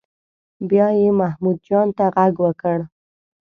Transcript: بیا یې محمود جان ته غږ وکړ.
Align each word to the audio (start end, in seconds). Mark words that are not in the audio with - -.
بیا 0.69 0.87
یې 0.99 1.07
محمود 1.19 1.57
جان 1.67 1.87
ته 1.97 2.05
غږ 2.15 2.33
وکړ. 2.43 2.77